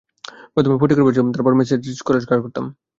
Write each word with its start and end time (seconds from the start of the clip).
প্রথমে 0.53 0.79
ফটোগ্রাফার 0.81 1.13
ছিলাম, 1.15 1.29
তারপর 1.33 1.57
ম্যাসাজ 1.57 1.79
করার 2.07 2.23
কাজ 2.23 2.39
করতাম। 2.43 2.65